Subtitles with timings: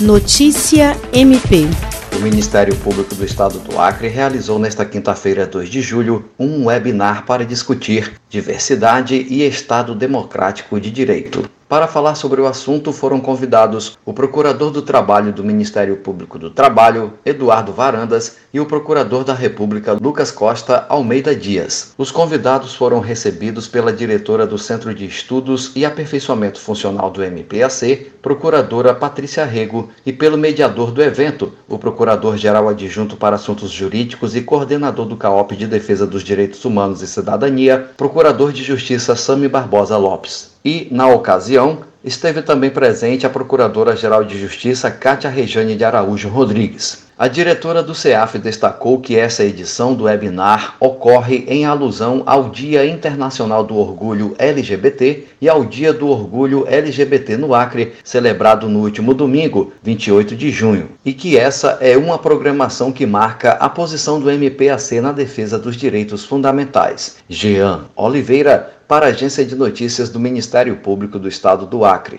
[0.00, 1.66] Notícia MP.
[2.16, 7.26] O Ministério Público do Estado do Acre realizou nesta quinta-feira, 2 de julho, um webinar
[7.26, 11.50] para discutir diversidade e Estado democrático de direito.
[11.68, 16.48] Para falar sobre o assunto foram convidados o Procurador do Trabalho do Ministério Público do
[16.48, 21.92] Trabalho, Eduardo Varandas, e o Procurador da República, Lucas Costa Almeida Dias.
[21.98, 28.12] Os convidados foram recebidos pela diretora do Centro de Estudos e Aperfeiçoamento Funcional do MPAC,
[28.22, 34.40] Procuradora Patrícia Rego, e pelo mediador do evento, o Procurador-Geral Adjunto para Assuntos Jurídicos e
[34.40, 39.98] coordenador do CAOP de Defesa dos Direitos Humanos e Cidadania, Procurador de Justiça Sami Barbosa
[39.98, 40.56] Lopes.
[40.64, 47.07] E, na ocasião, esteve também presente a Procuradora-Geral de Justiça Cátia Rejane de Araújo Rodrigues.
[47.20, 52.86] A diretora do CEAF destacou que essa edição do webinar ocorre em alusão ao Dia
[52.86, 59.12] Internacional do Orgulho LGBT e ao Dia do Orgulho LGBT no Acre, celebrado no último
[59.14, 64.30] domingo, 28 de junho, e que essa é uma programação que marca a posição do
[64.30, 67.16] MPAC na defesa dos direitos fundamentais.
[67.28, 72.16] Jean Oliveira, para a Agência de Notícias do Ministério Público do Estado do Acre.